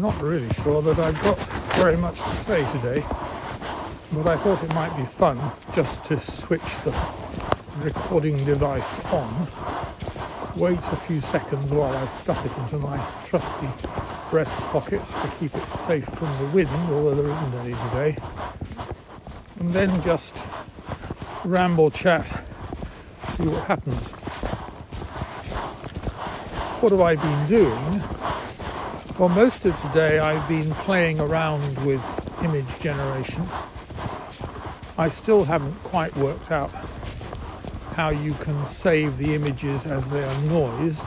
I'm 0.00 0.06
not 0.06 0.22
really 0.22 0.48
sure 0.64 0.80
that 0.80 0.98
I've 0.98 1.22
got 1.22 1.38
very 1.74 1.98
much 1.98 2.14
to 2.22 2.30
say 2.30 2.64
today, 2.72 3.04
but 4.12 4.26
I 4.26 4.34
thought 4.38 4.64
it 4.64 4.74
might 4.74 4.96
be 4.96 5.04
fun 5.04 5.38
just 5.74 6.04
to 6.04 6.18
switch 6.18 6.78
the 6.84 6.94
recording 7.80 8.42
device 8.46 8.98
on, 9.12 9.46
wait 10.56 10.78
a 10.78 10.96
few 10.96 11.20
seconds 11.20 11.70
while 11.70 11.94
I 11.94 12.06
stuff 12.06 12.46
it 12.46 12.56
into 12.62 12.78
my 12.78 12.96
trusty 13.26 13.68
breast 14.30 14.58
pocket 14.72 15.02
to 15.06 15.32
keep 15.38 15.54
it 15.54 15.68
safe 15.68 16.06
from 16.06 16.34
the 16.38 16.46
wind, 16.46 16.70
although 16.88 17.14
there 17.14 17.30
isn't 17.30 17.54
any 17.56 17.74
today, 17.90 18.16
and 19.58 19.68
then 19.74 20.02
just 20.02 20.46
ramble 21.44 21.90
chat, 21.90 22.26
see 23.28 23.42
what 23.42 23.64
happens. 23.64 24.12
What 26.80 26.90
have 26.90 27.02
I 27.02 27.16
been 27.16 27.46
doing? 27.46 28.19
Well, 29.20 29.28
most 29.28 29.66
of 29.66 29.78
today 29.82 30.18
I've 30.18 30.48
been 30.48 30.70
playing 30.70 31.20
around 31.20 31.84
with 31.84 32.02
image 32.42 32.78
generation. 32.78 33.46
I 34.96 35.08
still 35.08 35.44
haven't 35.44 35.74
quite 35.82 36.16
worked 36.16 36.50
out 36.50 36.70
how 37.96 38.08
you 38.08 38.32
can 38.32 38.64
save 38.64 39.18
the 39.18 39.34
images 39.34 39.84
as 39.84 40.08
they 40.08 40.24
are 40.24 40.40
noised. 40.44 41.06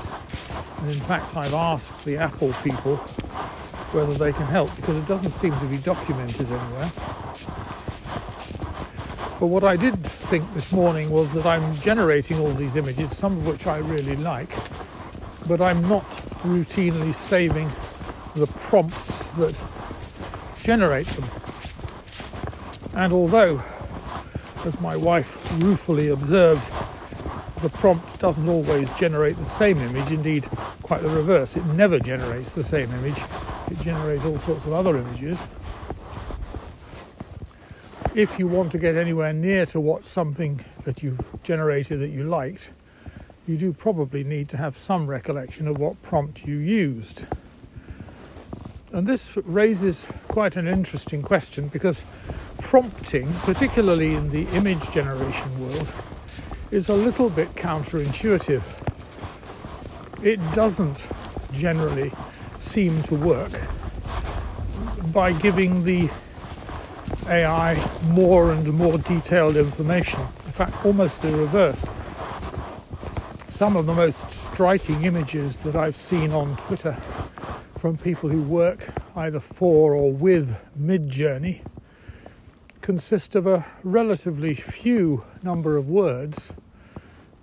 And 0.77 0.91
in 0.91 0.99
fact, 0.99 1.35
I've 1.35 1.55
asked 1.55 2.05
the 2.05 2.17
Apple 2.17 2.53
people 2.63 2.97
whether 3.93 4.13
they 4.13 4.31
can 4.31 4.45
help 4.45 4.75
because 4.75 4.95
it 4.95 5.07
doesn't 5.07 5.31
seem 5.31 5.57
to 5.57 5.65
be 5.65 5.77
documented 5.77 6.45
anywhere. 6.45 6.91
But 9.39 9.47
what 9.47 9.63
I 9.63 9.75
did 9.75 10.03
think 10.03 10.53
this 10.53 10.71
morning 10.71 11.09
was 11.09 11.31
that 11.31 11.47
I'm 11.47 11.75
generating 11.77 12.37
all 12.37 12.53
these 12.53 12.75
images, 12.75 13.17
some 13.17 13.37
of 13.37 13.47
which 13.47 13.65
I 13.65 13.77
really 13.77 14.17
like, 14.17 14.51
but 15.47 15.61
I'm 15.61 15.89
not 15.89 16.07
routinely 16.43 17.11
saving 17.11 17.71
the 18.35 18.47
prompts 18.47 19.25
that 19.37 19.59
generate 20.61 21.07
them. 21.07 21.29
And 22.95 23.13
although, 23.13 23.63
as 24.65 24.79
my 24.79 24.95
wife 24.95 25.51
ruefully 25.61 26.09
observed, 26.09 26.69
the 27.61 27.69
prompt 27.69 28.19
doesn't 28.19 28.47
always 28.47 28.89
generate 28.95 29.37
the 29.37 29.45
same 29.45 29.77
image, 29.77 30.11
indeed, 30.11 30.45
quite 30.81 31.01
the 31.01 31.09
reverse, 31.09 31.55
it 31.55 31.65
never 31.65 31.99
generates 31.99 32.53
the 32.53 32.63
same 32.63 32.91
image, 32.93 33.17
it 33.71 33.79
generates 33.81 34.25
all 34.25 34.37
sorts 34.37 34.65
of 34.65 34.73
other 34.73 34.97
images. 34.97 35.41
If 38.15 38.37
you 38.37 38.47
want 38.47 38.71
to 38.73 38.77
get 38.77 38.95
anywhere 38.95 39.33
near 39.33 39.65
to 39.67 39.79
what 39.79 40.05
something 40.05 40.63
that 40.83 41.01
you've 41.01 41.21
generated 41.41 41.99
that 41.99 42.09
you 42.09 42.25
liked, 42.25 42.71
you 43.47 43.57
do 43.57 43.73
probably 43.73 44.23
need 44.23 44.49
to 44.49 44.57
have 44.57 44.77
some 44.77 45.07
recollection 45.07 45.67
of 45.67 45.77
what 45.77 46.01
prompt 46.01 46.45
you 46.45 46.57
used. 46.57 47.25
And 48.93 49.07
this 49.07 49.37
raises 49.37 50.05
quite 50.27 50.55
an 50.55 50.67
interesting 50.67 51.23
question 51.23 51.67
because 51.67 52.05
prompting, 52.61 53.33
particularly 53.39 54.13
in 54.13 54.29
the 54.29 54.43
image 54.49 54.87
generation 54.91 55.59
world, 55.59 55.87
is 56.69 56.89
a 56.89 56.93
little 56.93 57.31
bit 57.31 57.55
counterintuitive. 57.55 58.61
It 60.21 60.39
doesn't 60.53 61.07
generally 61.51 62.11
seem 62.59 63.01
to 63.03 63.15
work 63.15 63.59
by 65.11 65.33
giving 65.33 65.85
the 65.85 66.11
AI 67.25 67.83
more 68.09 68.51
and 68.51 68.71
more 68.73 68.99
detailed 68.99 69.57
information. 69.57 70.19
In 70.45 70.51
fact, 70.51 70.85
almost 70.85 71.23
the 71.23 71.31
reverse. 71.31 71.87
Some 73.47 73.75
of 73.75 73.87
the 73.87 73.93
most 73.95 74.29
striking 74.29 75.03
images 75.03 75.57
that 75.59 75.75
I've 75.75 75.97
seen 75.97 76.31
on 76.31 76.57
Twitter 76.57 76.95
from 77.83 77.97
people 77.97 78.29
who 78.29 78.41
work 78.41 78.93
either 79.13 79.41
for 79.41 79.93
or 79.93 80.09
with 80.09 80.55
Midjourney 80.79 81.59
consist 82.79 83.35
of 83.35 83.45
a 83.45 83.65
relatively 83.83 84.53
few 84.53 85.25
number 85.41 85.75
of 85.75 85.89
words, 85.89 86.53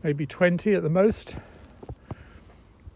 maybe 0.02 0.24
20 0.24 0.72
at 0.72 0.82
the 0.82 0.88
most. 0.88 1.36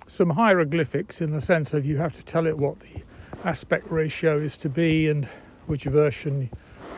Some 0.06 0.31
hieroglyphics 0.31 1.21
in 1.21 1.33
the 1.33 1.41
sense 1.43 1.75
of 1.75 1.84
you 1.84 1.99
have 1.99 2.16
to 2.16 2.25
tell 2.25 2.47
it 2.47 2.56
what 2.56 2.81
the 2.81 3.03
aspect 3.47 3.91
ratio 3.91 4.38
is 4.38 4.56
to 4.56 4.71
be 4.71 5.06
and 5.06 5.27
which 5.66 5.84
version 5.84 6.49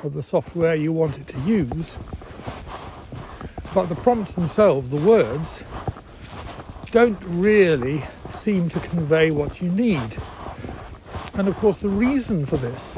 of 0.04 0.14
the 0.14 0.22
software 0.22 0.76
you 0.76 0.92
want 0.92 1.18
it 1.18 1.26
to 1.26 1.40
use. 1.40 1.98
But 3.74 3.86
the 3.86 3.96
prompts 3.96 4.36
themselves, 4.36 4.90
the 4.90 4.96
words, 4.96 5.64
don't 6.92 7.18
really 7.24 8.04
seem 8.30 8.68
to 8.68 8.78
convey 8.78 9.32
what 9.32 9.60
you 9.60 9.68
need. 9.72 10.16
And 11.38 11.48
of 11.48 11.56
course, 11.56 11.78
the 11.78 11.88
reason 11.88 12.46
for 12.46 12.56
this 12.56 12.96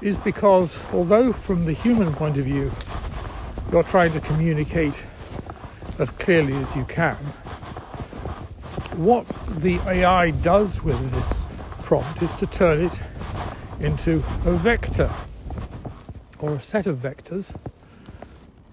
is 0.00 0.16
because 0.18 0.78
although, 0.92 1.32
from 1.32 1.64
the 1.64 1.72
human 1.72 2.12
point 2.12 2.38
of 2.38 2.44
view, 2.44 2.70
you're 3.72 3.82
trying 3.82 4.12
to 4.12 4.20
communicate 4.20 5.02
as 5.98 6.10
clearly 6.10 6.52
as 6.52 6.76
you 6.76 6.84
can, 6.84 7.16
what 8.94 9.26
the 9.48 9.78
AI 9.88 10.30
does 10.30 10.84
with 10.84 11.10
this 11.10 11.46
prompt 11.82 12.22
is 12.22 12.32
to 12.34 12.46
turn 12.46 12.80
it 12.80 13.02
into 13.80 14.22
a 14.44 14.52
vector 14.52 15.10
or 16.38 16.54
a 16.54 16.60
set 16.60 16.86
of 16.86 16.98
vectors, 16.98 17.56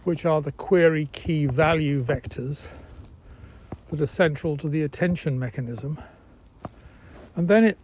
which 0.04 0.26
are 0.26 0.42
the 0.42 0.52
query 0.52 1.10
key 1.12 1.48
value 1.48 2.04
vectors 2.04 2.68
that 3.90 4.00
are 4.00 4.06
central 4.06 4.58
to 4.58 4.70
the 4.70 4.84
attention 4.84 5.40
mechanism. 5.40 6.00
And 7.36 7.48
then 7.48 7.64
it 7.64 7.78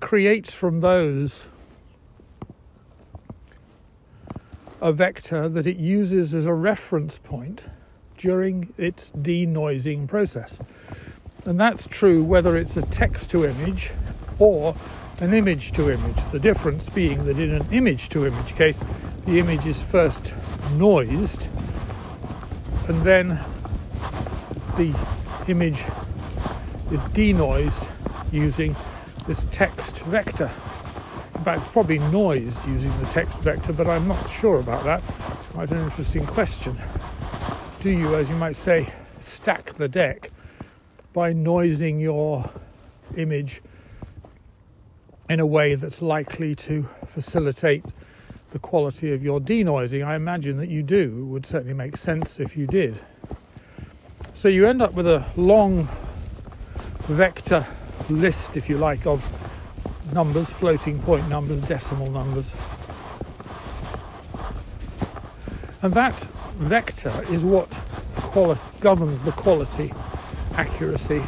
creates 0.00 0.54
from 0.54 0.80
those 0.80 1.46
a 4.80 4.92
vector 4.92 5.48
that 5.48 5.66
it 5.66 5.76
uses 5.76 6.34
as 6.34 6.46
a 6.46 6.52
reference 6.52 7.18
point 7.18 7.64
during 8.16 8.72
its 8.76 9.12
denoising 9.12 10.06
process. 10.06 10.58
And 11.44 11.60
that's 11.60 11.86
true 11.86 12.22
whether 12.22 12.56
it's 12.56 12.76
a 12.76 12.82
text 12.82 13.30
to 13.30 13.44
image 13.44 13.90
or 14.38 14.76
an 15.18 15.34
image 15.34 15.72
to 15.72 15.90
image. 15.90 16.24
The 16.30 16.38
difference 16.38 16.88
being 16.88 17.24
that 17.24 17.38
in 17.38 17.52
an 17.52 17.66
image 17.72 18.08
to 18.10 18.26
image 18.26 18.54
case, 18.54 18.82
the 19.26 19.38
image 19.38 19.66
is 19.66 19.82
first 19.82 20.34
noised 20.76 21.48
and 22.88 23.02
then 23.02 23.40
the 24.76 24.94
image 25.48 25.84
is 26.90 27.04
denoised 27.06 27.90
using 28.32 28.76
this 29.28 29.46
text 29.50 30.04
vector. 30.06 30.50
In 31.34 31.44
fact, 31.44 31.58
it's 31.58 31.68
probably 31.68 31.98
noised 31.98 32.66
using 32.66 32.90
the 32.98 33.06
text 33.08 33.38
vector, 33.40 33.74
but 33.74 33.86
I'm 33.86 34.08
not 34.08 34.28
sure 34.30 34.58
about 34.58 34.84
that. 34.84 35.02
It's 35.34 35.48
quite 35.48 35.70
an 35.70 35.84
interesting 35.84 36.24
question. 36.24 36.78
Do 37.80 37.90
you, 37.90 38.14
as 38.16 38.30
you 38.30 38.36
might 38.36 38.56
say, 38.56 38.90
stack 39.20 39.74
the 39.74 39.86
deck 39.86 40.30
by 41.12 41.34
noising 41.34 42.00
your 42.00 42.48
image 43.18 43.60
in 45.28 45.40
a 45.40 45.46
way 45.46 45.74
that's 45.74 46.00
likely 46.00 46.54
to 46.54 46.88
facilitate 47.06 47.84
the 48.52 48.58
quality 48.58 49.12
of 49.12 49.22
your 49.22 49.40
denoising? 49.40 50.06
I 50.06 50.16
imagine 50.16 50.56
that 50.56 50.70
you 50.70 50.82
do. 50.82 51.18
It 51.20 51.24
would 51.24 51.44
certainly 51.44 51.74
make 51.74 51.98
sense 51.98 52.40
if 52.40 52.56
you 52.56 52.66
did. 52.66 52.98
So 54.32 54.48
you 54.48 54.66
end 54.66 54.80
up 54.80 54.94
with 54.94 55.06
a 55.06 55.26
long 55.36 55.86
vector 57.00 57.66
list, 58.08 58.56
if 58.56 58.68
you 58.68 58.76
like, 58.76 59.06
of 59.06 59.24
numbers, 60.12 60.50
floating 60.50 60.98
point 61.00 61.28
numbers, 61.28 61.60
decimal 61.60 62.10
numbers. 62.10 62.54
And 65.82 65.94
that 65.94 66.20
vector 66.56 67.24
is 67.30 67.44
what 67.44 67.70
quali- 68.16 68.56
governs 68.80 69.22
the 69.22 69.32
quality, 69.32 69.92
accuracy 70.54 71.22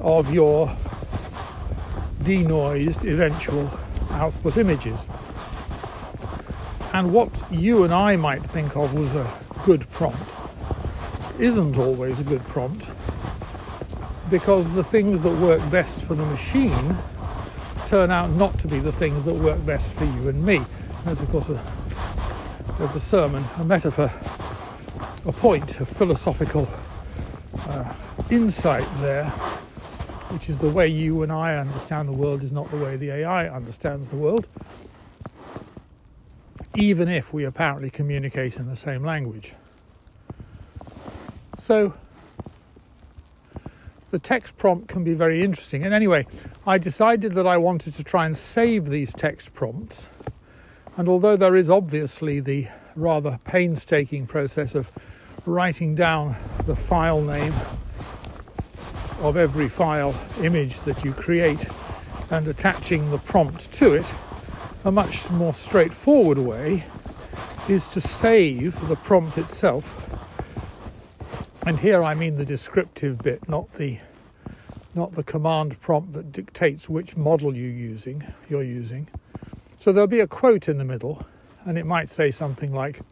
of 0.00 0.32
your 0.32 0.74
denoised 2.22 3.04
eventual 3.04 3.70
output 4.10 4.56
images. 4.56 5.06
And 6.92 7.12
what 7.12 7.30
you 7.50 7.84
and 7.84 7.92
I 7.92 8.16
might 8.16 8.42
think 8.42 8.76
of 8.76 8.96
as 8.96 9.14
a 9.14 9.30
good 9.64 9.90
prompt 9.90 10.34
isn't 11.38 11.78
always 11.78 12.20
a 12.20 12.24
good 12.24 12.42
prompt 12.44 12.86
because 14.30 14.72
the 14.74 14.84
things 14.84 15.22
that 15.22 15.32
work 15.38 15.60
best 15.70 16.04
for 16.04 16.14
the 16.14 16.24
machine 16.24 16.96
turn 17.86 18.10
out 18.10 18.30
not 18.30 18.58
to 18.58 18.68
be 18.68 18.78
the 18.78 18.92
things 18.92 19.24
that 19.24 19.34
work 19.34 19.64
best 19.64 19.92
for 19.92 20.04
you 20.04 20.28
and 20.28 20.44
me. 20.44 20.62
There's 21.04 21.20
of 21.20 21.30
course 21.30 21.48
a 21.48 21.62
there's 22.78 22.94
a 22.94 23.00
sermon, 23.00 23.44
a 23.56 23.64
metaphor, 23.64 24.12
a 25.24 25.32
point, 25.32 25.80
a 25.80 25.86
philosophical 25.86 26.68
uh, 27.66 27.92
insight 28.30 28.86
there, 29.00 29.24
which 30.30 30.48
is 30.48 30.58
the 30.58 30.68
way 30.70 30.86
you 30.86 31.24
and 31.24 31.32
I 31.32 31.56
understand 31.56 32.08
the 32.08 32.12
world 32.12 32.42
is 32.42 32.52
not 32.52 32.70
the 32.70 32.76
way 32.76 32.96
the 32.96 33.10
AI 33.10 33.48
understands 33.48 34.10
the 34.10 34.16
world, 34.16 34.46
even 36.76 37.08
if 37.08 37.32
we 37.32 37.44
apparently 37.44 37.90
communicate 37.90 38.56
in 38.58 38.68
the 38.68 38.76
same 38.76 39.04
language. 39.04 39.54
So 41.56 41.94
the 44.10 44.18
text 44.18 44.56
prompt 44.56 44.88
can 44.88 45.04
be 45.04 45.14
very 45.14 45.42
interesting. 45.42 45.84
And 45.84 45.92
anyway, 45.92 46.26
I 46.66 46.78
decided 46.78 47.34
that 47.34 47.46
I 47.46 47.56
wanted 47.56 47.92
to 47.94 48.04
try 48.04 48.26
and 48.26 48.36
save 48.36 48.86
these 48.86 49.12
text 49.12 49.54
prompts. 49.54 50.08
And 50.96 51.08
although 51.08 51.36
there 51.36 51.56
is 51.56 51.70
obviously 51.70 52.40
the 52.40 52.68
rather 52.96 53.38
painstaking 53.44 54.26
process 54.26 54.74
of 54.74 54.90
writing 55.46 55.94
down 55.94 56.36
the 56.66 56.74
file 56.74 57.20
name 57.20 57.52
of 59.20 59.36
every 59.36 59.68
file 59.68 60.14
image 60.42 60.80
that 60.80 61.04
you 61.04 61.12
create 61.12 61.66
and 62.30 62.48
attaching 62.48 63.10
the 63.10 63.18
prompt 63.18 63.70
to 63.72 63.92
it, 63.94 64.12
a 64.84 64.90
much 64.90 65.30
more 65.30 65.54
straightforward 65.54 66.38
way 66.38 66.84
is 67.68 67.88
to 67.88 68.00
save 68.00 68.88
the 68.88 68.96
prompt 68.96 69.36
itself 69.38 70.17
and 71.68 71.80
here 71.80 72.02
I 72.02 72.14
mean 72.14 72.36
the 72.36 72.46
descriptive 72.46 73.18
bit, 73.18 73.46
not 73.46 73.70
the 73.74 73.98
not 74.94 75.12
the 75.12 75.22
command 75.22 75.78
prompt 75.82 76.12
that 76.12 76.32
dictates 76.32 76.88
which 76.88 77.14
model 77.14 77.54
you're 77.54 77.70
using, 77.70 78.32
you're 78.48 78.62
using. 78.62 79.06
So 79.78 79.92
there'll 79.92 80.06
be 80.06 80.20
a 80.20 80.26
quote 80.26 80.66
in 80.66 80.78
the 80.78 80.84
middle, 80.86 81.26
and 81.66 81.76
it 81.76 81.84
might 81.84 82.08
say 82.08 82.30
something 82.30 82.72
like 82.72 83.02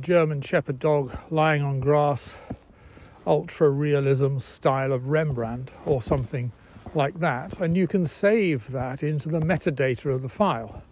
German 0.00 0.42
Shepherd 0.42 0.78
dog 0.78 1.18
lying 1.28 1.60
on 1.60 1.80
grass, 1.80 2.36
ultra 3.26 3.68
realism 3.68 4.38
style 4.38 4.92
of 4.92 5.08
Rembrandt, 5.08 5.72
or 5.84 6.00
something 6.00 6.52
like 6.94 7.18
that. 7.18 7.58
And 7.58 7.76
you 7.76 7.88
can 7.88 8.06
save 8.06 8.70
that 8.70 9.02
into 9.02 9.28
the 9.28 9.40
metadata 9.40 10.14
of 10.14 10.22
the 10.22 10.28
file. 10.28 10.84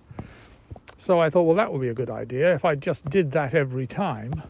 So 0.98 1.20
I 1.20 1.30
thought, 1.30 1.44
well, 1.44 1.56
that 1.56 1.70
would 1.70 1.82
be 1.82 1.88
a 1.88 1.94
good 1.94 2.10
idea 2.10 2.52
if 2.52 2.64
I 2.64 2.74
just 2.74 3.08
did 3.08 3.30
that 3.30 3.54
every 3.54 3.86
time 3.86 4.42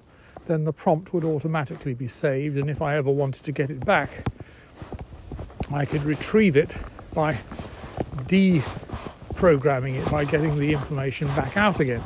then 0.47 0.65
the 0.65 0.73
prompt 0.73 1.13
would 1.13 1.25
automatically 1.25 1.95
be 1.95 2.09
saved. 2.09 2.57
And 2.57 2.71
if 2.71 2.81
I 2.81 2.97
ever 2.97 3.11
wanted 3.11 3.45
to 3.45 3.53
get 3.53 3.71
it 3.71 3.85
back, 3.85 4.27
I 5.73 5.85
could 5.85 6.05
retrieve 6.05 6.57
it 6.57 6.77
by 7.13 7.39
deprogramming 8.27 9.95
it 9.95 10.11
by 10.11 10.25
getting 10.25 10.59
the 10.59 10.73
information 10.73 11.29
back 11.29 11.57
out 11.57 11.81
again. 11.81 12.03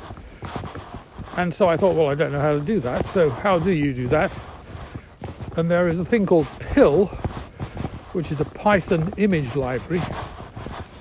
And 1.36 1.54
so 1.54 1.68
I 1.68 1.76
thought, 1.76 1.96
well, 1.96 2.08
I 2.08 2.14
don't 2.14 2.32
know 2.32 2.40
how 2.40 2.52
to 2.52 2.60
do 2.60 2.80
that. 2.80 3.04
So, 3.04 3.30
how 3.30 3.58
do 3.58 3.70
you 3.70 3.94
do 3.94 4.08
that? 4.08 4.36
And 5.56 5.70
there 5.70 5.88
is 5.88 5.98
a 5.98 6.04
thing 6.04 6.26
called 6.26 6.46
PIL, 6.58 7.06
which 8.12 8.32
is 8.32 8.40
a 8.40 8.44
Python 8.44 9.12
image 9.16 9.54
library, 9.54 10.00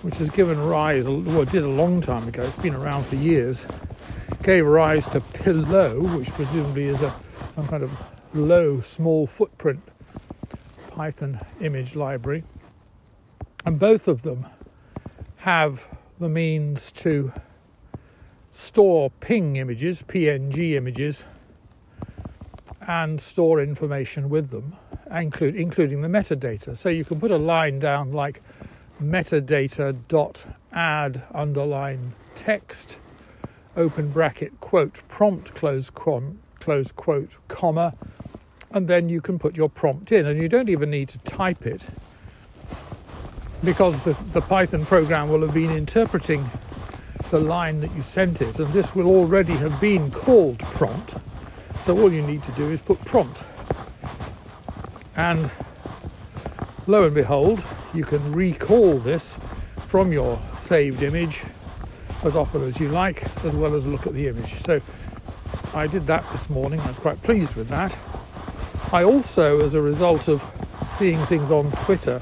which 0.01 0.17
has 0.17 0.29
given 0.29 0.59
rise, 0.59 1.07
well, 1.07 1.41
it 1.41 1.51
did 1.51 1.63
a 1.63 1.69
long 1.69 2.01
time 2.01 2.27
ago, 2.27 2.43
it's 2.43 2.55
been 2.55 2.75
around 2.75 3.05
for 3.05 3.15
years, 3.15 3.65
gave 4.43 4.65
rise 4.65 5.07
to 5.07 5.21
Pillow, 5.21 5.99
which 6.17 6.29
presumably 6.31 6.85
is 6.85 7.01
a 7.01 7.13
some 7.59 7.67
kind 7.67 7.83
of 7.83 7.91
low, 8.33 8.79
small 8.79 9.27
footprint 9.27 9.81
Python 10.91 11.41
image 11.59 11.93
library. 11.93 12.41
And 13.65 13.77
both 13.77 14.07
of 14.07 14.21
them 14.21 14.45
have 15.39 15.89
the 16.21 16.29
means 16.29 16.89
to 16.93 17.33
store 18.49 19.09
ping 19.19 19.57
images, 19.57 20.03
PNG 20.03 20.75
images, 20.75 21.25
and 22.87 23.19
store 23.19 23.61
information 23.61 24.29
with 24.29 24.51
them, 24.51 24.77
include, 25.11 25.57
including 25.57 26.01
the 26.01 26.07
metadata. 26.07 26.77
So 26.77 26.87
you 26.87 27.03
can 27.03 27.19
put 27.19 27.29
a 27.29 27.37
line 27.37 27.79
down 27.79 28.13
like 28.13 28.41
metadata 29.03 29.97
dot 30.07 30.45
add 30.71 31.23
underline 31.33 32.13
text 32.35 32.99
open 33.75 34.11
bracket 34.11 34.61
quote 34.61 35.01
prompt 35.09 35.53
close 35.53 35.89
quote 35.89 36.37
close 36.59 36.91
quote, 36.91 37.35
comma, 37.47 37.93
and 38.71 38.87
then 38.87 39.09
you 39.09 39.21
can 39.21 39.39
put 39.39 39.57
your 39.57 39.69
prompt 39.69 40.11
in. 40.11 40.25
And 40.25 40.41
you 40.41 40.47
don't 40.47 40.69
even 40.69 40.91
need 40.91 41.09
to 41.09 41.17
type 41.19 41.65
it 41.65 41.87
because 43.63 44.03
the, 44.03 44.15
the 44.33 44.41
Python 44.41 44.85
program 44.85 45.29
will 45.29 45.41
have 45.41 45.53
been 45.53 45.71
interpreting 45.71 46.49
the 47.31 47.39
line 47.39 47.81
that 47.81 47.93
you 47.95 48.01
sent 48.01 48.41
it, 48.41 48.59
and 48.59 48.71
this 48.73 48.95
will 48.95 49.07
already 49.07 49.53
have 49.53 49.79
been 49.79 50.09
called 50.11 50.59
prompt. 50.59 51.15
So 51.81 51.97
all 51.99 52.11
you 52.11 52.21
need 52.21 52.43
to 52.43 52.51
do 52.53 52.69
is 52.69 52.81
put 52.81 53.03
prompt. 53.05 53.43
And 55.15 55.51
lo 56.87 57.03
and 57.03 57.13
behold, 57.13 57.65
you 57.93 58.03
can 58.03 58.31
recall 58.31 58.97
this 58.97 59.37
from 59.87 60.11
your 60.11 60.39
saved 60.57 61.03
image 61.03 61.43
as 62.23 62.35
often 62.35 62.63
as 62.63 62.79
you 62.79 62.89
like, 62.89 63.23
as 63.45 63.53
well 63.53 63.75
as 63.75 63.85
look 63.85 64.07
at 64.07 64.13
the 64.13 64.27
image. 64.27 64.55
So 64.61 64.81
I 65.73 65.85
did 65.85 66.07
that 66.07 66.29
this 66.31 66.49
morning. 66.49 66.79
I 66.79 66.87
was 66.87 66.97
quite 66.97 67.21
pleased 67.21 67.55
with 67.55 67.67
that. 67.69 67.95
I 68.91 69.03
also, 69.03 69.63
as 69.63 69.75
a 69.75 69.81
result 69.81 70.27
of 70.27 70.43
seeing 70.87 71.23
things 71.27 71.51
on 71.51 71.71
Twitter, 71.71 72.19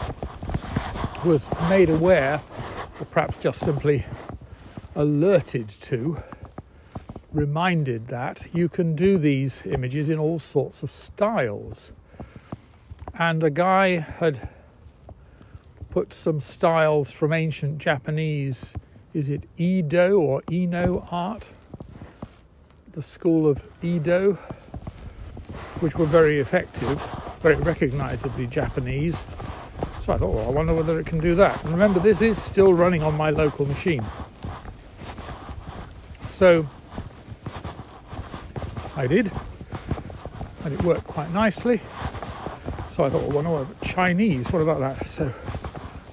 was 1.23 1.49
made 1.69 1.89
aware, 1.89 2.41
or 2.99 3.05
perhaps 3.05 3.39
just 3.39 3.61
simply 3.61 4.05
alerted 4.95 5.69
to, 5.69 6.21
reminded 7.31 8.07
that 8.07 8.47
you 8.53 8.67
can 8.67 8.95
do 8.95 9.17
these 9.17 9.65
images 9.65 10.09
in 10.09 10.19
all 10.19 10.39
sorts 10.39 10.83
of 10.83 10.91
styles. 10.91 11.93
And 13.17 13.43
a 13.43 13.49
guy 13.49 13.99
had 13.99 14.49
put 15.89 16.11
some 16.13 16.41
styles 16.41 17.13
from 17.13 17.31
ancient 17.31 17.77
Japanese, 17.77 18.73
is 19.13 19.29
it 19.29 19.45
Edo 19.57 20.19
or 20.19 20.43
Ino 20.51 21.07
art? 21.11 21.51
The 22.97 23.03
school 23.03 23.47
of 23.47 23.63
Edo, 23.83 24.33
which 25.81 25.93
were 25.93 26.07
very 26.07 26.39
effective, 26.39 26.99
very 27.43 27.53
recognizably 27.53 28.47
Japanese. 28.47 29.23
So 29.99 30.13
I 30.13 30.17
thought, 30.17 30.33
well, 30.33 30.47
I 30.47 30.49
wonder 30.49 30.73
whether 30.73 30.99
it 30.99 31.05
can 31.05 31.19
do 31.19 31.35
that. 31.35 31.63
And 31.63 31.73
remember, 31.73 31.99
this 31.99 32.23
is 32.23 32.41
still 32.41 32.73
running 32.73 33.03
on 33.03 33.15
my 33.15 33.29
local 33.29 33.67
machine. 33.67 34.03
So 36.27 36.65
I 38.95 39.05
did, 39.05 39.31
and 40.65 40.73
it 40.73 40.81
worked 40.81 41.05
quite 41.05 41.31
nicely. 41.31 41.81
So 42.89 43.03
I 43.03 43.11
thought, 43.11 43.21
well, 43.21 43.43
wonder 43.43 43.51
what 43.51 43.81
Chinese, 43.83 44.51
what 44.51 44.63
about 44.63 44.79
that? 44.79 45.07
So 45.07 45.35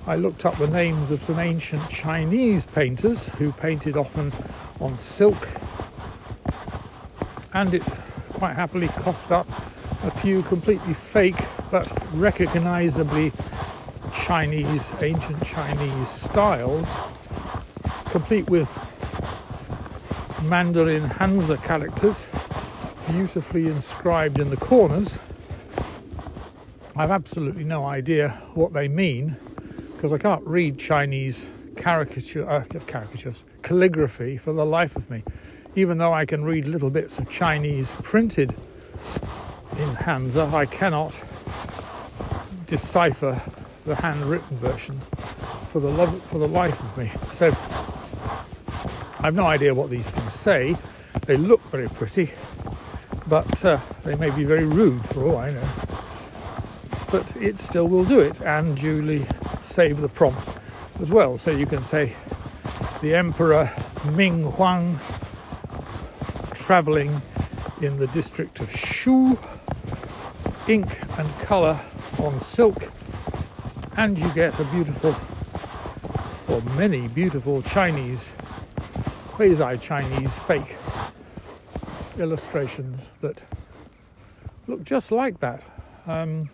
I 0.06 0.16
looked 0.16 0.44
up 0.44 0.58
the 0.58 0.68
names 0.68 1.10
of 1.10 1.22
some 1.22 1.38
ancient 1.38 1.88
Chinese 1.88 2.66
painters 2.66 3.28
who 3.30 3.52
painted 3.52 3.96
often 3.96 4.34
on 4.80 4.98
silk 4.98 5.48
and 7.54 7.72
it 7.72 7.82
quite 8.34 8.54
happily 8.54 8.88
coughed 8.88 9.30
up 9.30 9.48
a 10.02 10.10
few 10.10 10.42
completely 10.42 10.92
fake 10.92 11.40
but 11.70 11.90
recognizably 12.12 13.32
Chinese, 14.12 14.92
ancient 15.00 15.42
Chinese 15.46 16.08
styles, 16.08 16.96
complete 18.06 18.48
with 18.50 18.68
Mandarin 20.42 21.08
Hanzi 21.08 21.62
characters 21.62 22.26
beautifully 23.10 23.66
inscribed 23.66 24.40
in 24.40 24.50
the 24.50 24.56
corners. 24.56 25.18
I've 26.96 27.10
absolutely 27.10 27.64
no 27.64 27.84
idea 27.84 28.30
what 28.54 28.72
they 28.72 28.88
mean 28.88 29.36
because 29.94 30.12
I 30.12 30.18
can't 30.18 30.46
read 30.46 30.78
Chinese 30.78 31.48
caricature, 31.76 32.48
uh, 32.48 32.64
caricatures, 32.86 33.44
calligraphy 33.62 34.36
for 34.36 34.52
the 34.52 34.64
life 34.64 34.96
of 34.96 35.10
me 35.10 35.22
even 35.76 35.98
though 35.98 36.12
I 36.12 36.24
can 36.24 36.44
read 36.44 36.66
little 36.66 36.90
bits 36.90 37.18
of 37.18 37.28
Chinese 37.28 37.96
printed 38.02 38.50
in 39.78 39.96
Hanzi, 39.96 40.52
I 40.52 40.66
cannot 40.66 41.20
decipher 42.66 43.42
the 43.84 43.96
handwritten 43.96 44.56
versions 44.58 45.08
for 45.68 45.80
the 45.80 45.90
love, 45.90 46.22
for 46.24 46.38
the 46.38 46.48
life 46.48 46.80
of 46.80 46.96
me. 46.96 47.10
So 47.32 47.48
I 49.18 49.28
have 49.28 49.34
no 49.34 49.46
idea 49.46 49.74
what 49.74 49.90
these 49.90 50.08
things 50.08 50.32
say. 50.32 50.76
They 51.26 51.36
look 51.36 51.60
very 51.62 51.88
pretty, 51.88 52.30
but 53.26 53.64
uh, 53.64 53.80
they 54.04 54.14
may 54.14 54.30
be 54.30 54.44
very 54.44 54.64
rude 54.64 55.04
for 55.04 55.24
all 55.24 55.38
I 55.38 55.50
know. 55.50 55.68
But 57.10 57.36
it 57.36 57.58
still 57.58 57.88
will 57.88 58.04
do 58.04 58.20
it 58.20 58.40
and 58.40 58.76
duly 58.76 59.26
save 59.60 60.00
the 60.00 60.08
prompt 60.08 60.48
as 61.00 61.10
well. 61.10 61.36
So 61.38 61.50
you 61.50 61.66
can 61.66 61.82
say 61.82 62.14
the 63.02 63.14
Emperor 63.14 63.70
Ming 64.12 64.44
Huang 64.44 64.98
travelling 66.64 67.20
in 67.82 67.98
the 67.98 68.06
district 68.06 68.58
of 68.58 68.70
Shu, 68.70 69.38
ink 70.66 70.98
and 71.18 71.28
colour 71.40 71.78
on 72.18 72.40
silk, 72.40 72.90
and 73.98 74.18
you 74.18 74.32
get 74.32 74.58
a 74.58 74.64
beautiful, 74.64 75.14
or 76.48 76.62
many 76.74 77.06
beautiful 77.06 77.60
Chinese, 77.60 78.32
quasi 79.26 79.76
Chinese 79.76 80.38
fake 80.38 80.76
illustrations 82.18 83.10
that 83.20 83.42
look 84.66 84.82
just 84.84 85.12
like 85.12 85.40
that. 85.40 85.62
Um, 86.06 86.48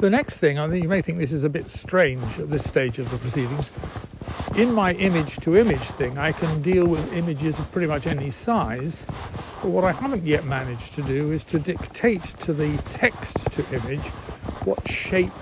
the 0.00 0.08
next 0.08 0.38
thing, 0.38 0.58
I 0.58 0.66
think 0.70 0.82
you 0.82 0.88
may 0.88 1.02
think 1.02 1.18
this 1.18 1.32
is 1.32 1.44
a 1.44 1.50
bit 1.50 1.68
strange 1.68 2.38
at 2.38 2.48
this 2.50 2.64
stage 2.64 2.98
of 2.98 3.10
the 3.10 3.18
proceedings, 3.18 3.70
in 4.56 4.72
my 4.72 4.92
image 4.94 5.36
to 5.36 5.54
image 5.56 5.80
thing, 5.80 6.16
I 6.16 6.32
can 6.32 6.62
deal 6.62 6.86
with 6.86 7.12
images 7.12 7.58
of 7.58 7.70
pretty 7.72 7.86
much 7.86 8.06
any 8.06 8.30
size, 8.30 9.04
But 9.62 9.68
what 9.68 9.84
I 9.84 9.92
haven't 9.92 10.24
yet 10.24 10.46
managed 10.46 10.94
to 10.94 11.02
do 11.02 11.30
is 11.30 11.44
to 11.44 11.58
dictate 11.58 12.24
to 12.40 12.54
the 12.54 12.78
text 12.90 13.52
to 13.52 13.74
image 13.74 14.06
what 14.64 14.88
shape 14.88 15.32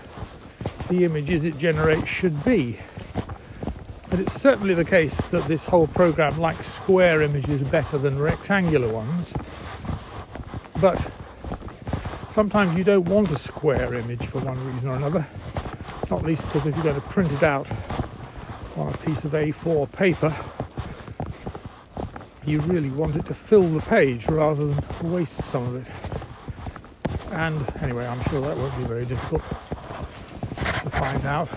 the 0.88 1.04
images 1.04 1.44
it 1.44 1.58
generates 1.58 2.08
should 2.08 2.44
be. 2.44 2.78
And 4.10 4.20
it's 4.20 4.32
certainly 4.32 4.74
the 4.74 4.84
case 4.84 5.20
that 5.28 5.46
this 5.46 5.66
whole 5.66 5.86
program 5.86 6.38
likes 6.40 6.66
square 6.66 7.22
images 7.22 7.62
better 7.62 7.98
than 7.98 8.18
rectangular 8.18 8.92
ones. 8.92 9.32
But 10.80 11.08
sometimes 12.28 12.76
you 12.76 12.82
don't 12.82 13.08
want 13.08 13.30
a 13.30 13.38
square 13.38 13.94
image 13.94 14.26
for 14.26 14.40
one 14.40 14.58
reason 14.72 14.88
or 14.88 14.96
another, 14.96 15.26
not 16.10 16.22
least 16.24 16.42
because 16.42 16.66
if 16.66 16.74
you're 16.74 16.84
going 16.84 16.96
to 16.96 17.08
print 17.08 17.30
it 17.32 17.44
out 17.44 17.68
on 18.76 18.92
a 18.92 18.96
piece 18.98 19.24
of 19.24 19.32
A4 19.32 19.90
paper, 19.92 20.34
you 22.44 22.60
really 22.60 22.90
want 22.90 23.16
it 23.16 23.26
to 23.26 23.34
fill 23.34 23.68
the 23.68 23.80
page 23.80 24.26
rather 24.28 24.66
than 24.66 25.10
waste 25.10 25.44
some 25.44 25.74
of 25.74 25.76
it. 25.76 27.32
And 27.32 27.82
anyway, 27.82 28.06
I'm 28.06 28.22
sure 28.24 28.40
that 28.40 28.56
won't 28.56 28.76
be 28.76 28.84
very 28.84 29.04
difficult 29.04 29.42
to 29.42 30.90
find 30.90 31.24
out. 31.24 31.48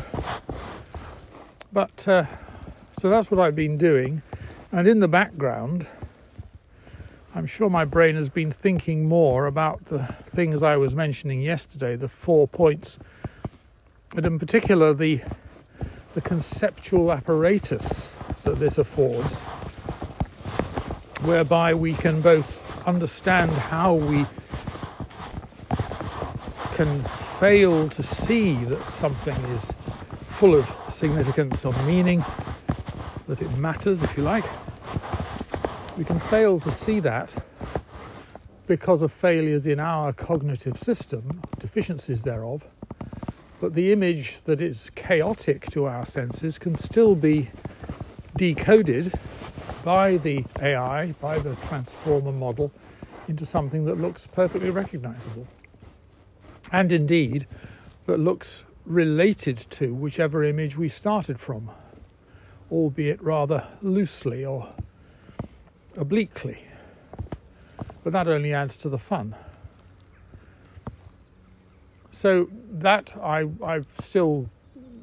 But 1.74 2.08
uh, 2.08 2.26
so 3.00 3.10
that's 3.10 3.30
what 3.30 3.40
I've 3.40 3.56
been 3.56 3.78
doing, 3.78 4.22
and 4.72 4.88
in 4.88 5.00
the 5.00 5.08
background, 5.08 5.88
I'm 7.36 7.46
sure 7.46 7.70
my 7.70 7.86
brain 7.86 8.16
has 8.16 8.30
been 8.30 8.52
thinking 8.52 9.08
more 9.08 9.46
about 9.46 9.86
the 9.86 10.16
things 10.24 10.64
I 10.64 10.78
was 10.78 10.96
mentioning 10.96 11.42
yesterday, 11.42 11.96
the 11.96 12.08
four 12.08 12.48
points, 12.48 12.98
and 14.16 14.26
in 14.26 14.40
particular 14.40 14.94
the 14.94 15.22
the 16.18 16.22
conceptual 16.22 17.12
apparatus 17.12 18.12
that 18.44 18.58
this 18.58 18.80
affords, 18.80 19.36
whereby 21.22 21.76
we 21.76 21.94
can 21.94 22.22
both 22.22 22.88
understand 22.88 23.52
how 23.52 23.94
we 23.94 24.26
can 26.74 27.04
fail 27.40 27.88
to 27.88 28.02
see 28.02 28.56
that 28.64 28.82
something 28.96 29.36
is 29.52 29.76
full 30.28 30.56
of 30.56 30.76
significance 30.90 31.64
or 31.64 31.74
meaning, 31.84 32.26
that 33.28 33.40
it 33.40 33.56
matters, 33.56 34.02
if 34.02 34.18
you 34.18 34.24
like. 34.24 34.46
We 36.00 36.04
can 36.04 36.20
fail 36.20 36.60
to 36.62 36.72
see 36.72 37.00
that 37.02 37.36
because 38.66 39.04
of 39.04 39.12
failures 39.12 39.68
in 39.68 39.80
our 39.80 40.14
cognitive 40.14 40.80
system, 40.80 41.44
deficiencies 41.60 42.24
thereof. 42.24 42.66
But 43.60 43.74
the 43.74 43.92
image 43.92 44.42
that 44.42 44.62
is 44.62 44.90
chaotic 44.92 45.66
to 45.72 45.86
our 45.86 46.06
senses 46.06 46.60
can 46.60 46.76
still 46.76 47.16
be 47.16 47.50
decoded 48.36 49.14
by 49.84 50.18
the 50.18 50.46
AI, 50.62 51.14
by 51.14 51.40
the 51.40 51.56
transformer 51.56 52.32
model, 52.32 52.72
into 53.28 53.46
something 53.46 53.86
that 53.86 53.98
looks 53.98 54.28
perfectly 54.28 54.70
recognizable 54.70 55.48
and 56.72 56.92
indeed 56.92 57.48
that 58.06 58.20
looks 58.20 58.66
related 58.86 59.58
to 59.58 59.94
whichever 59.94 60.44
image 60.44 60.78
we 60.78 60.88
started 60.88 61.40
from, 61.40 61.70
albeit 62.72 63.22
rather 63.22 63.68
loosely 63.82 64.46
or 64.46 64.70
obliquely. 65.96 66.64
But 68.04 68.14
that 68.14 68.28
only 68.28 68.54
adds 68.54 68.78
to 68.78 68.90
the 68.90 68.98
fun. 68.98 69.36
So 72.18 72.50
that 72.72 73.16
I, 73.22 73.48
I'm 73.64 73.86
still 73.92 74.50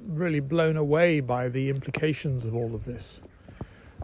really 0.05 0.41
blown 0.41 0.77
away 0.77 1.21
by 1.21 1.49
the 1.49 1.71
implications 1.71 2.45
of 2.45 2.57
all 2.57 2.75
of 2.75 2.87
this. 2.87 3.21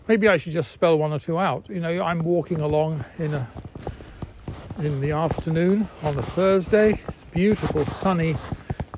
Maybe 0.07 0.29
I 0.29 0.37
should 0.37 0.53
just 0.53 0.71
spell 0.71 0.97
one 0.97 1.13
or 1.13 1.19
two 1.19 1.37
out. 1.37 1.69
You 1.69 1.81
know, 1.81 2.05
I'm 2.05 2.21
walking 2.21 2.61
along 2.61 3.05
in 3.19 3.35
a 3.35 3.49
in 4.79 5.01
the 5.01 5.11
afternoon 5.11 5.89
on 6.05 6.19
a 6.19 6.23
Thursday. 6.23 7.01
It's 7.09 7.25
beautiful, 7.25 7.85
sunny, 7.85 8.37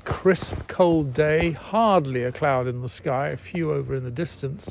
crisp, 0.05 0.67
cold 0.67 1.15
day. 1.15 1.53
Hardly 1.53 2.23
a 2.23 2.31
cloud 2.31 2.67
in 2.67 2.83
the 2.83 2.89
sky, 2.89 3.29
a 3.29 3.37
few 3.37 3.71
over 3.71 3.95
in 3.95 4.03
the 4.03 4.11
distance. 4.11 4.69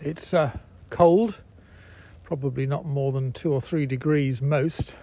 It's 0.00 0.34
uh, 0.34 0.58
cold, 0.90 1.42
probably 2.24 2.66
not 2.66 2.86
more 2.86 3.12
than 3.12 3.30
two 3.30 3.52
or 3.52 3.60
three 3.60 3.86
degrees 3.86 4.42
most. 4.42 4.96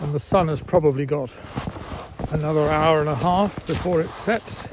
And 0.00 0.14
the 0.14 0.20
sun 0.20 0.48
has 0.48 0.60
probably 0.60 1.06
got 1.06 1.34
another 2.30 2.68
hour 2.68 3.00
and 3.00 3.08
a 3.08 3.14
half 3.14 3.66
before 3.66 4.00
it 4.00 4.10
sets. 4.10 4.66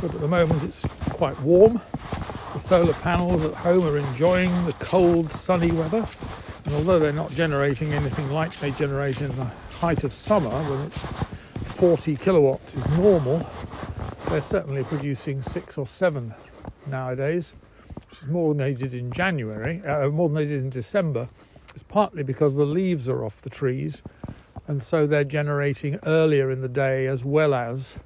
But 0.00 0.14
at 0.14 0.20
the 0.20 0.28
moment 0.28 0.62
it's 0.62 0.86
quite 1.10 1.40
warm. 1.40 1.80
The 2.52 2.58
solar 2.58 2.92
panels 2.94 3.44
at 3.44 3.54
home 3.54 3.84
are 3.86 3.98
enjoying 3.98 4.64
the 4.64 4.72
cold, 4.74 5.32
sunny 5.32 5.70
weather, 5.72 6.06
and 6.64 6.74
although 6.74 6.98
they're 6.98 7.12
not 7.12 7.30
generating 7.30 7.92
anything 7.92 8.30
like 8.30 8.58
they 8.60 8.70
generate 8.70 9.20
in 9.20 9.34
the 9.36 9.50
height 9.80 10.04
of 10.04 10.12
summer 10.12 10.50
when 10.50 10.86
it's 10.86 11.06
40 11.74 12.16
kilowatts 12.16 12.74
is 12.74 12.88
normal, 12.90 13.46
they're 14.28 14.40
certainly 14.40 14.84
producing 14.84 15.42
six 15.42 15.76
or 15.76 15.86
seven 15.86 16.34
nowadays, 16.86 17.52
which 18.08 18.22
is 18.22 18.26
more 18.26 18.54
than 18.54 18.58
they 18.58 18.74
did 18.74 18.94
in 18.94 19.10
January, 19.12 19.80
uh, 19.84 20.08
more 20.08 20.28
than 20.28 20.36
they 20.36 20.46
did 20.46 20.62
in 20.62 20.70
December. 20.70 21.28
It's 21.70 21.82
partly 21.82 22.22
because 22.22 22.56
the 22.56 22.64
leaves 22.64 23.08
are 23.08 23.24
off 23.24 23.42
the 23.42 23.50
trees, 23.50 24.02
and 24.66 24.82
so 24.82 25.06
they're 25.06 25.24
generating 25.24 25.98
earlier 26.04 26.50
in 26.50 26.60
the 26.60 26.68
day 26.68 27.06
as 27.06 27.24
well 27.24 27.54
as 27.54 27.98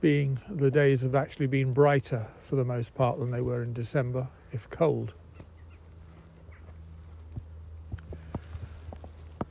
being 0.00 0.40
the 0.48 0.70
days 0.70 1.02
have 1.02 1.14
actually 1.14 1.46
been 1.46 1.72
brighter 1.72 2.28
for 2.40 2.56
the 2.56 2.64
most 2.64 2.94
part 2.94 3.18
than 3.18 3.30
they 3.30 3.40
were 3.40 3.62
in 3.62 3.72
December, 3.72 4.28
if 4.52 4.68
cold. 4.70 5.12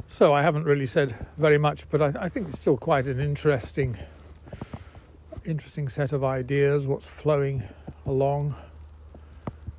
So 0.07 0.33
I 0.33 0.41
haven't 0.41 0.63
really 0.63 0.85
said 0.85 1.15
very 1.37 1.57
much, 1.57 1.89
but 1.89 2.01
I, 2.01 2.25
I, 2.25 2.29
think 2.29 2.47
it's 2.47 2.59
still 2.59 2.77
quite 2.77 3.07
an 3.07 3.19
interesting, 3.19 3.97
interesting 5.45 5.89
set 5.89 6.13
of 6.13 6.23
ideas. 6.23 6.87
What's 6.87 7.05
flowing 7.05 7.63
along, 8.05 8.55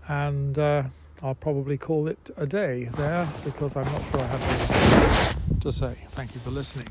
and 0.08 0.58
uh, 0.58 0.82
I'll 1.22 1.34
probably 1.34 1.78
call 1.78 2.08
it 2.08 2.30
a 2.36 2.46
day 2.46 2.90
there 2.96 3.28
because 3.44 3.76
I'm 3.76 3.84
not 3.84 4.02
sure 4.10 4.20
I 4.20 4.26
have 4.26 4.42
anything 4.42 5.60
to 5.60 5.72
say. 5.72 5.94
Thank 6.10 6.34
you 6.34 6.40
for 6.40 6.50
listening. 6.50 6.88